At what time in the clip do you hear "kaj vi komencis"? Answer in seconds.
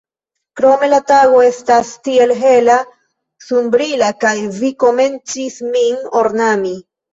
4.25-5.63